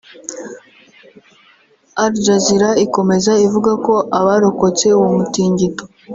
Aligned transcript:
Aljazeera 2.03 2.69
ikomeza 2.85 3.31
ivuga 3.45 3.71
ko 3.85 3.93
abarokotse 4.19 4.85
uwo 4.97 5.07
mutingito 5.15 5.83